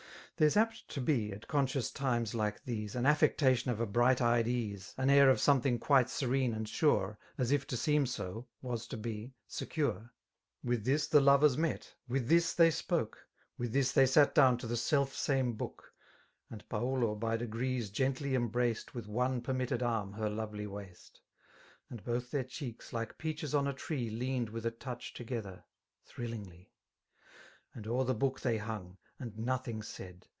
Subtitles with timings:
[0.37, 4.39] There's apt to be^ at eq^Mdms limes Ulce tbcirA > An affectaiiaii of a brighVejed
[4.39, 4.79] ed«e,..
[4.97, 7.19] i An air of someliiing quite serene and sure.
[7.37, 10.09] As if tG seem so, was to be, secure:
[10.63, 13.27] With this the lovers met> with this they spoke.
[13.59, 15.83] With this they sat down to the sdf same bkK>k>.
[16.49, 21.21] And Paulo, by degrees, gently embraced With one pertnitted arm her lorely Waist;
[21.87, 25.65] And both their cheeks, like peaches on a tree^ Leaned with a touch together,
[26.03, 26.71] thrillingly;
[27.75, 30.25] And o'er the book they hung, and nothing said.